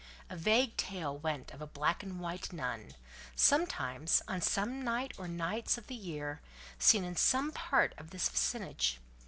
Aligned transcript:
A 0.31 0.35
vague 0.35 0.75
tale 0.77 1.15
went 1.15 1.51
of 1.51 1.61
a 1.61 1.67
black 1.67 2.01
and 2.01 2.19
white 2.19 2.51
nun, 2.51 2.95
sometimes, 3.35 4.23
on 4.27 4.41
some 4.41 4.83
night 4.83 5.13
or 5.19 5.27
nights 5.27 5.77
of 5.77 5.85
the 5.85 5.95
year, 5.95 6.41
seen 6.79 7.03
in 7.03 7.15
some 7.15 7.51
part 7.51 7.93
of 7.99 8.09
this 8.09 8.27
vicinage. 8.27 8.99